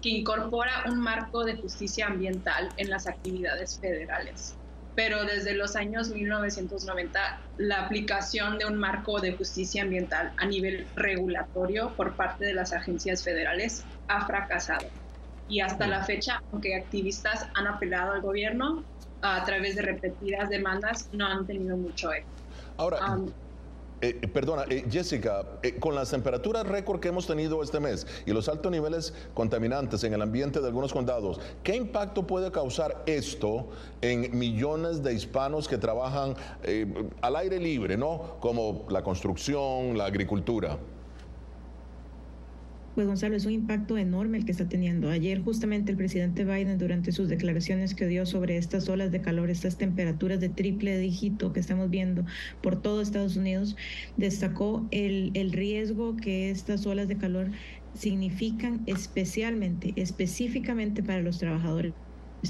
[0.00, 4.56] que incorpora un marco de justicia ambiental en las actividades federales
[4.94, 7.20] pero desde los años 1990
[7.58, 12.72] la aplicación de un marco de justicia ambiental a nivel regulatorio por parte de las
[12.72, 14.86] agencias federales ha fracasado.
[15.48, 18.84] Y hasta la fecha, aunque activistas han apelado al gobierno
[19.20, 22.32] a través de repetidas demandas, no han tenido mucho éxito.
[22.76, 22.98] Ahora,
[24.02, 28.32] eh, perdona, eh, Jessica, eh, con las temperaturas récord que hemos tenido este mes y
[28.32, 33.68] los altos niveles contaminantes en el ambiente de algunos condados, ¿qué impacto puede causar esto
[34.00, 36.34] en millones de hispanos que trabajan
[37.20, 38.38] al aire libre, ¿no?
[38.40, 40.78] Como la construcción, la agricultura.
[42.94, 45.08] Pues Gonzalo, es un impacto enorme el que está teniendo.
[45.08, 49.48] Ayer justamente el presidente Biden durante sus declaraciones que dio sobre estas olas de calor,
[49.48, 52.26] estas temperaturas de triple dígito que estamos viendo
[52.60, 53.76] por todo Estados Unidos,
[54.18, 57.50] destacó el, el riesgo que estas olas de calor
[57.94, 61.94] significan especialmente, específicamente para los trabajadores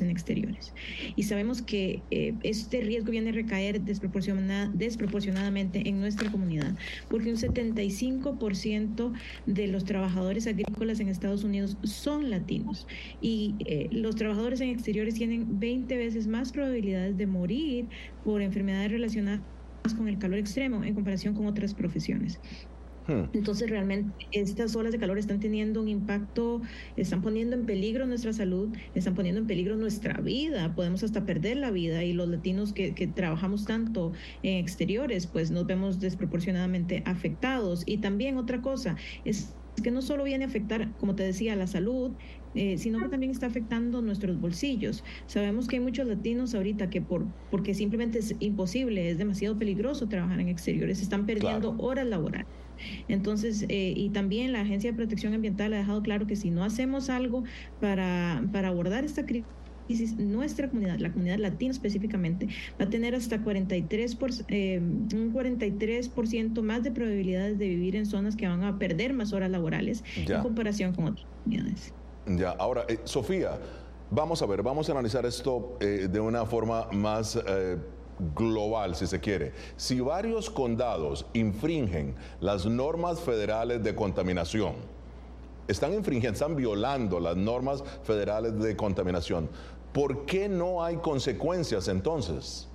[0.00, 0.72] en exteriores.
[1.16, 6.74] Y sabemos que eh, este riesgo viene a recaer desproporcionadamente en nuestra comunidad,
[7.09, 9.12] porque un 75%
[9.46, 12.87] de los trabajadores agrícolas en Estados Unidos son latinos
[13.20, 17.88] y eh, los trabajadores en exteriores tienen 20 veces más probabilidades de morir
[18.24, 19.42] por enfermedades relacionadas
[19.96, 22.40] con el calor extremo en comparación con otras profesiones.
[23.06, 23.24] Hmm.
[23.32, 26.62] Entonces realmente estas olas de calor están teniendo un impacto,
[26.96, 31.56] están poniendo en peligro nuestra salud, están poniendo en peligro nuestra vida, podemos hasta perder
[31.56, 34.12] la vida y los latinos que, que trabajamos tanto
[34.42, 37.82] en exteriores pues nos vemos desproporcionadamente afectados.
[37.86, 41.66] Y también otra cosa es que no solo viene a afectar, como te decía, la
[41.66, 42.12] salud,
[42.54, 45.02] eh, sino que también está afectando nuestros bolsillos.
[45.26, 50.08] Sabemos que hay muchos latinos ahorita que por porque simplemente es imposible, es demasiado peligroso
[50.08, 52.46] trabajar en exteriores, están perdiendo horas laborales.
[53.09, 56.64] Entonces, eh, y también la Agencia de Protección Ambiental ha dejado claro que si no
[56.64, 57.45] hacemos algo
[57.80, 59.45] para, para abordar esta crisis,
[60.16, 62.49] nuestra comunidad, la comunidad latina específicamente,
[62.80, 68.07] va a tener hasta 43 por, eh, un 43% más de probabilidades de vivir en
[68.07, 71.93] zonas que van a perder más horas laborales en comparación con otras comunidades.
[72.26, 73.59] Ya, ahora, eh, Sofía,
[74.11, 77.39] vamos a ver, vamos a analizar esto eh, de una forma más
[78.35, 79.53] global, si se quiere.
[79.77, 84.75] Si varios condados infringen las normas federales de contaminación,
[85.68, 89.49] están infringiendo, están violando las normas federales de contaminación.
[89.93, 92.68] ¿Por qué no hay consecuencias entonces?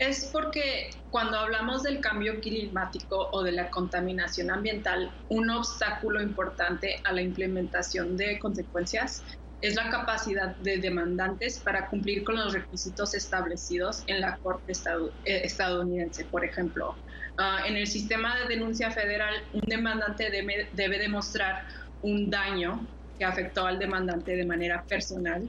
[0.00, 7.00] Es porque cuando hablamos del cambio climático o de la contaminación ambiental, un obstáculo importante
[7.04, 9.22] a la implementación de consecuencias
[9.60, 15.42] es la capacidad de demandantes para cumplir con los requisitos establecidos en la Corte eh,
[15.44, 16.24] estadounidense.
[16.26, 16.96] Por ejemplo,
[17.36, 20.30] ah, en el sistema de denuncia federal, un demandante
[20.72, 21.62] debe demostrar
[22.00, 22.86] un daño
[23.18, 25.48] que afectó al demandante de manera personal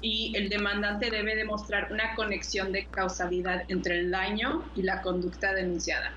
[0.00, 5.54] y el demandante debe demostrar una conexión de causalidad entre el daño y la conducta
[5.54, 6.12] denunciada.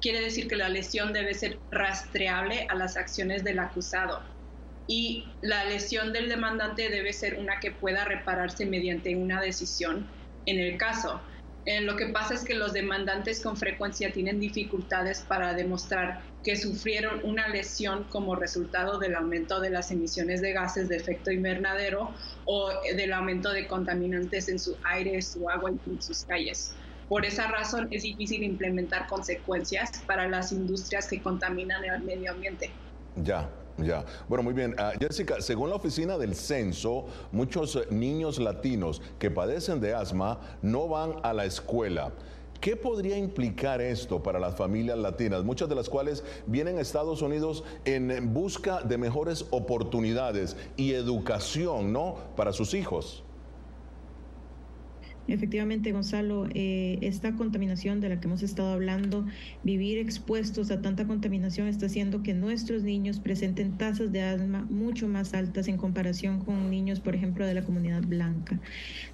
[0.00, 4.20] Quiere decir que la lesión debe ser rastreable a las acciones del acusado
[4.86, 10.06] y la lesión del demandante debe ser una que pueda repararse mediante una decisión
[10.46, 11.20] en el caso.
[11.66, 16.56] Eh, lo que pasa es que los demandantes con frecuencia tienen dificultades para demostrar que
[16.56, 22.14] sufrieron una lesión como resultado del aumento de las emisiones de gases de efecto invernadero
[22.44, 26.74] o del aumento de contaminantes en su aire, su agua y sus calles.
[27.08, 32.70] Por esa razón es difícil implementar consecuencias para las industrias que contaminan el medio ambiente.
[33.16, 33.48] Ya,
[33.78, 34.74] ya, bueno, muy bien.
[34.78, 40.38] Ah, Jessica, según la oficina del censo, muchos eh, niños latinos que padecen de asma
[40.62, 42.12] no van a la escuela.
[42.60, 47.20] ¿Qué podría implicar esto para las familias latinas, muchas de las cuales vienen a Estados
[47.20, 52.16] Unidos en busca de mejores oportunidades y educación, ¿no?
[52.36, 53.22] Para sus hijos.
[55.26, 59.26] Efectivamente, Gonzalo, eh, esta contaminación de la que hemos estado hablando,
[59.62, 65.08] vivir expuestos a tanta contaminación está haciendo que nuestros niños presenten tasas de asma mucho
[65.08, 68.60] más altas en comparación con niños, por ejemplo, de la comunidad blanca.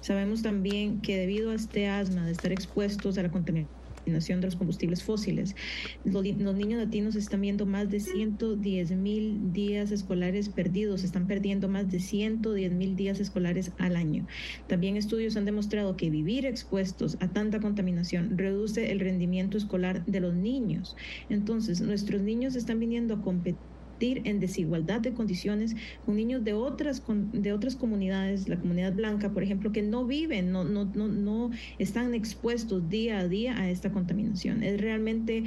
[0.01, 4.55] Sabemos también que debido a este asma de estar expuestos a la contaminación, de los
[4.55, 5.55] combustibles fósiles.
[6.03, 11.91] Los, niños latinos están viendo más de 110 mil días escolares perdidos, están perdiendo más
[11.91, 14.25] de 110 mil días escolares al año.
[14.67, 20.19] También estudios han demostrado que vivir expuestos a tanta contaminación reduce el rendimiento escolar de
[20.19, 20.95] los niños.
[21.29, 23.70] Entonces, nuestros niños están viniendo a competir
[24.01, 25.75] en desigualdad de condiciones
[26.05, 30.51] con niños de otras, de otras comunidades, la comunidad blanca, por ejemplo, que no viven,
[30.51, 34.63] no, no, no, no están expuestos día a día a esta contaminación.
[34.63, 35.43] Es realmente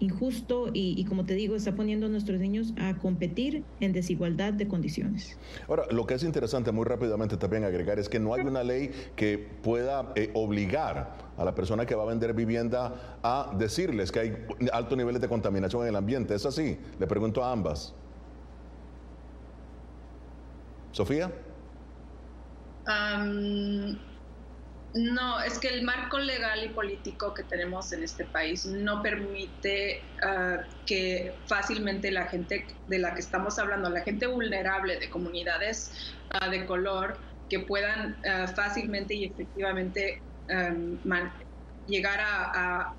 [0.00, 4.68] injusto y, como te digo, está poniendo a nuestros niños a competir en desigualdad de
[4.68, 5.36] condiciones.
[5.68, 8.90] Ahora, lo que es interesante muy rápidamente también agregar es que no hay una ley
[9.16, 14.20] que pueda eh, obligar a la persona que va a vender vivienda a decirles que
[14.20, 16.34] hay altos niveles de contaminación en el ambiente.
[16.34, 16.78] ¿Es así?
[16.98, 17.94] Le pregunto a ambas.
[20.92, 21.30] Sofía.
[24.94, 30.02] no, es que el marco legal y político que tenemos en este país no permite
[30.22, 35.92] ah, que fácilmente la gente de la que estamos hablando, la gente vulnerable de comunidades
[36.30, 37.16] ah, de color,
[37.48, 40.20] que puedan ah, fácilmente y efectivamente
[41.86, 42.94] llegar a,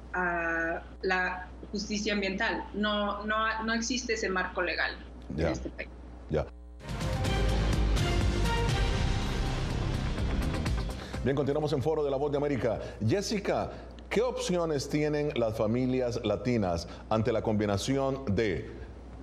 [1.01, 2.65] la justicia ambiental.
[2.73, 4.97] No, no, no existe ese marco legal
[5.37, 5.89] en este país.
[11.23, 12.79] Bien, continuamos en Foro de la Voz de América.
[13.05, 13.71] Jessica,
[14.09, 18.71] ¿qué opciones tienen las familias latinas ante la combinación de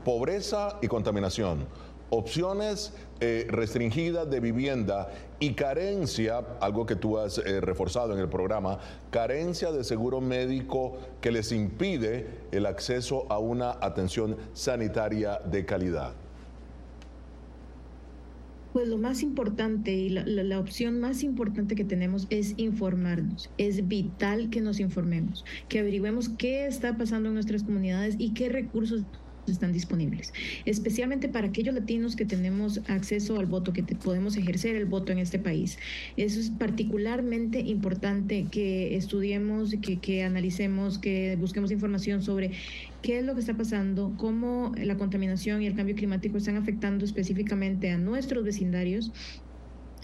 [0.05, 1.67] pobreza y contaminación?
[2.11, 8.29] Opciones eh, restringidas de vivienda y carencia, algo que tú has eh, reforzado en el
[8.29, 8.79] programa,
[9.11, 16.15] carencia de seguro médico que les impide el acceso a una atención sanitaria de calidad.
[18.77, 23.49] Pues lo más importante y la, opción más importante que tenemos es informarnos.
[23.57, 28.51] Es vital que nos informemos, que averigüemos qué está pasando en nuestras comunidades y qué
[28.51, 29.05] recursos
[29.53, 30.33] están disponibles,
[30.65, 35.19] especialmente para aquellos latinos que tenemos acceso al voto, que podemos ejercer el voto en
[35.19, 35.79] este país.
[36.17, 42.53] Eso es particularmente importante que estudiemos, que, que analicemos, que busquemos información sobre
[43.03, 47.05] qué es lo que está pasando, cómo la contaminación y el cambio climático están afectando
[47.05, 49.13] específicamente a nuestros vecindarios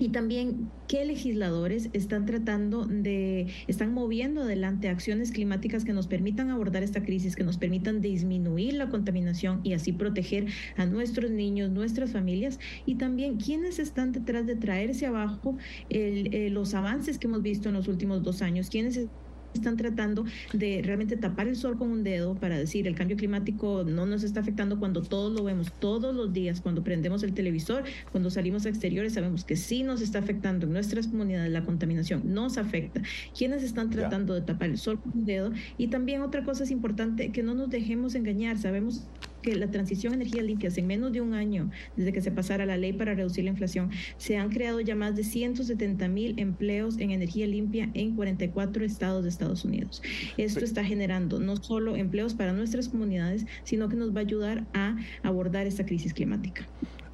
[0.03, 6.51] y también qué legisladores están tratando de, están moviendo adelante acciones climáticas que nos permitan
[6.51, 10.47] abordar esta crisis, que nos permitan disminuir la contaminación y así proteger
[10.77, 15.57] a nuestros niños, nuestras familias y también quiénes están detrás de traerse abajo
[15.89, 19.07] eh, los avances que hemos visto en los últimos dos años, quiénes
[19.55, 23.85] están tratando de realmente tapar el sol con un dedo para decir el cambio climático
[23.85, 27.85] no nos está afectando cuando todos lo vemos todos los días, cuando prendemos el televisor,
[28.11, 32.23] cuando salimos a exteriores, sabemos que sí nos está afectando en nuestras comunidades, la contaminación
[32.33, 33.03] nos afecta.
[33.37, 35.53] ¿Quiénes están tratando de tapar el sol con un dedo?
[35.79, 39.07] Y también otra cosa es importante, que no nos dejemos engañar, sabemos
[39.43, 42.65] que la transición a energías limpias en menos de un año desde que se pasara
[42.65, 46.99] la ley para reducir la inflación, se han creado ya más de 170 mil empleos
[46.99, 50.03] en energía limpia en 44 estados de Estados Unidos.
[50.37, 54.67] Esto está generando no solo empleos para nuestras comunidades, sino que nos va a ayudar
[54.73, 56.67] a abordar esta crisis climática.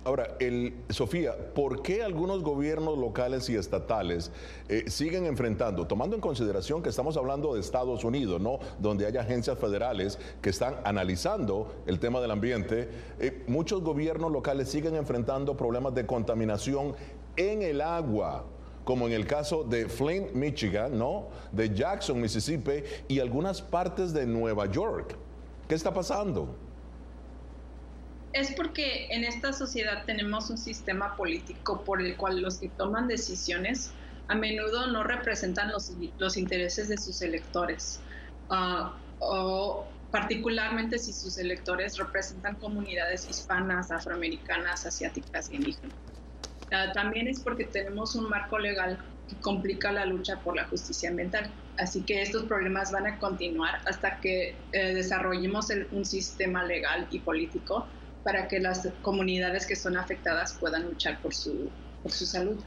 [0.04, 4.30] Ahora, el, Sofía, ¿por qué algunos gobiernos locales y estatales
[4.68, 8.58] eh, siguen enfrentando, tomando en consideración que estamos hablando de Estados Unidos, ¿no?
[8.78, 12.88] Donde hay agencias federales que están analizando el tema del ambiente,
[13.18, 16.94] eh, muchos gobiernos locales siguen enfrentando problemas de contaminación
[17.36, 18.44] en el agua
[18.84, 21.26] como en el caso de Flint, Michigan, ¿no?
[21.52, 25.14] De Jackson, Mississippi y algunas partes de Nueva York.
[25.68, 26.67] ¿Qué está pasando?
[28.32, 33.08] Es porque en esta sociedad tenemos un sistema político por el cual los que toman
[33.08, 33.92] decisiones
[34.28, 38.00] a menudo no representan los, los intereses de sus electores,
[38.50, 45.96] ah, o particularmente si sus electores representan comunidades hispanas, afroamericanas, asiáticas e indígenas.
[46.70, 51.08] Ah, también es porque tenemos un marco legal que complica la lucha por la justicia
[51.08, 51.50] ambiental.
[51.78, 57.20] Así que estos problemas van a continuar hasta que eh, desarrollemos un sistema legal y
[57.20, 57.86] político
[58.24, 61.70] para que las comunidades que son afectadas puedan luchar por su,
[62.02, 62.58] por su salud.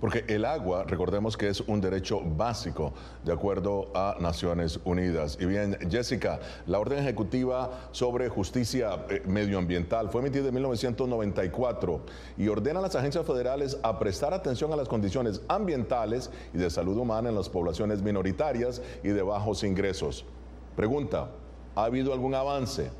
[0.00, 2.92] Porque el agua, recordemos que es un derecho básico
[3.24, 5.36] de acuerdo a Naciones Unidas.
[5.40, 12.00] Y bien, Jessica, la orden ejecutiva sobre justicia eh, medioambiental fue emitida en 1994
[12.36, 16.70] y ordena a las agencias federales a prestar atención a las condiciones ambientales y de
[16.70, 20.24] salud humana en las poblaciones minoritarias y de bajos ingresos.
[20.76, 21.30] Pregunta,
[21.74, 22.90] ¿ha habido algún avance?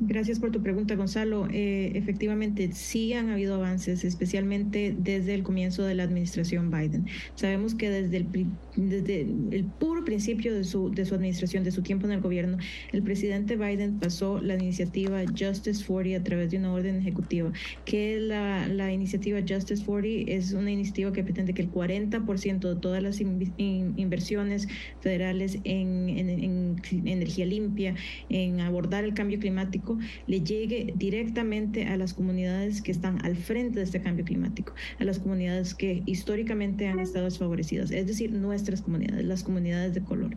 [0.00, 1.46] Gracias por tu pregunta, Gonzalo.
[1.52, 7.06] Eh, efectivamente, sí han habido avances, especialmente desde el comienzo de la administración Biden.
[7.36, 11.82] Sabemos que desde el, desde el puro principio de su, de su administración, de su
[11.82, 12.58] tiempo en el gobierno,
[12.90, 17.52] el presidente Biden pasó la iniciativa Justice 40 a través de una orden ejecutiva,
[17.84, 22.80] que la, la iniciativa Justice 40 es una iniciativa que pretende que el 40% de
[22.80, 24.66] todas las inversiones
[25.00, 26.76] federales en, en
[27.06, 27.94] energía limpia,
[28.28, 29.83] en abordar el cambio climático,
[30.26, 35.04] le llegue directamente a las comunidades que están al frente de este cambio climático, a
[35.04, 40.36] las comunidades que históricamente han estado desfavorecidas, es decir, nuestras comunidades, las comunidades de color.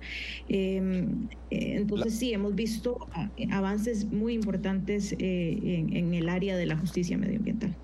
[0.50, 6.66] Em, eh, entonces sí, hemos visto ah, avances muy importantes eh, en el área de
[6.66, 7.76] la justicia medioambiental.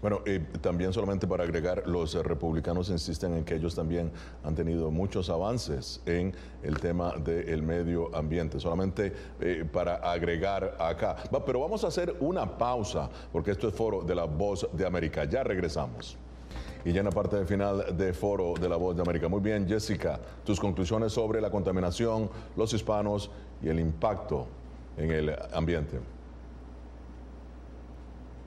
[0.00, 4.10] Bueno, eh, también solamente para agregar, los republicanos insisten en que ellos también
[4.42, 8.58] han tenido muchos avances en el tema del medio ambiente.
[8.58, 11.16] Solamente eh, para agregar acá.
[11.44, 15.24] pero vamos a hacer una pausa, porque esto es foro de la voz de América.
[15.24, 16.16] Ya regresamos.
[16.82, 19.28] Y ya en la parte de final de foro de la voz de América.
[19.28, 23.30] Muy bien, Jessica, tus conclusiones sobre la contaminación, los hispanos
[23.62, 24.46] y el impacto
[24.96, 25.98] en el ambiente.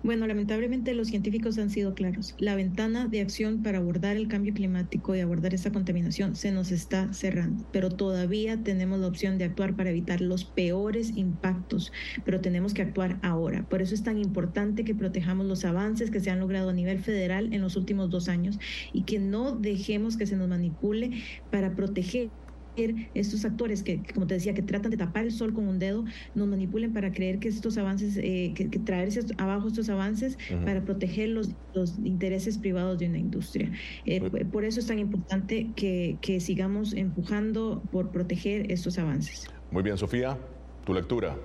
[0.04, 2.36] Bueno, lamentablemente los científicos han sido claros.
[2.38, 6.74] La ventana de acción para abordar el cambio climático y abordar esta contaminación se nos
[6.74, 11.94] está cerrando, pero todavía tenemos la opción de actuar para evitar los peores impactos,
[12.26, 13.66] pero tenemos que actuar ahora.
[13.70, 17.00] Por eso es tan importante que protejamos los avances que se han logrado a nivel
[17.00, 18.60] federal en los últimos dos años
[18.92, 21.12] y que no dejemos que se nos manipule
[21.50, 22.30] para proteger
[22.76, 26.06] estos actores que, como te decía, que tratan de tapar el sol con un dedo,
[26.36, 31.30] nos manipulen para creer que estos avances, eh, que, traerse abajo estos avances para proteger
[31.30, 33.72] los, los, intereses privados de una industria.
[34.06, 34.22] Eh,
[34.52, 39.48] por eso es tan importante que, que sigamos empujando por proteger estos avances.
[39.72, 40.38] Muy bien, Sofía,
[40.86, 41.36] tu lectura.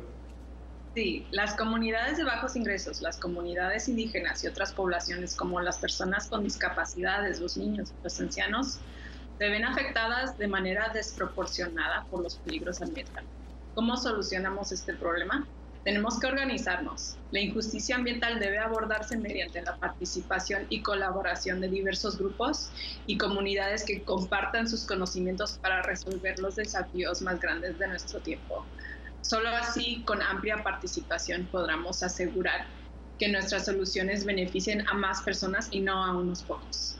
[0.94, 6.28] Sí, las comunidades de bajos ingresos, las comunidades indígenas y otras poblaciones como las personas
[6.28, 8.80] con discapacidades, los niños, los ancianos,
[9.38, 13.30] se ven afectadas de manera desproporcionada por los peligros ambientales.
[13.74, 15.46] ¿Cómo solucionamos este problema?
[15.84, 17.16] Tenemos que organizarnos.
[17.30, 22.70] La injusticia ambiental debe abordarse mediante la participación y colaboración de diversos grupos
[23.06, 28.66] y comunidades que compartan sus conocimientos para resolver los desafíos más grandes de nuestro tiempo.
[29.20, 32.66] Solo así, con amplia participación, podremos asegurar
[33.18, 36.97] que nuestras soluciones beneficien a más personas y no a unos pocos.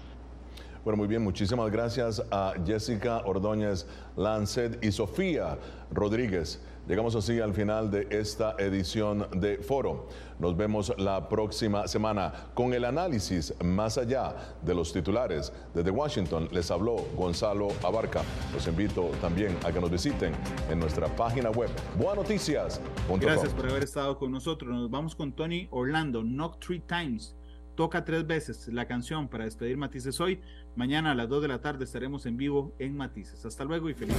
[0.85, 5.59] Bueno, muy bien, muchísimas gracias a Jessica Ordóñez Lancet y Sofía
[5.91, 6.61] Rodríguez.
[6.89, 10.09] Llegamos así al final de esta edición de Foro.
[10.39, 15.53] Nos vemos la próxima semana con el análisis más allá de los titulares.
[15.75, 18.23] Desde Washington les habló Gonzalo Abarca.
[18.55, 20.33] Los invito también a que nos visiten
[20.71, 21.69] en nuestra página web.
[21.99, 22.81] Noticias.
[23.21, 24.71] Gracias por haber estado con nosotros.
[24.71, 27.37] Nos vamos con Tony Orlando, Knock Three Times.
[27.75, 30.41] Toca tres veces la canción para despedir Matices hoy.
[30.79, 33.45] Mañana a las 2 de la tarde estaremos en vivo en Matices.
[33.45, 34.15] Hasta luego y feliz.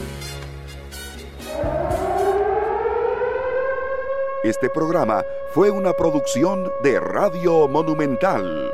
[4.43, 8.73] Este programa fue una producción de Radio Monumental.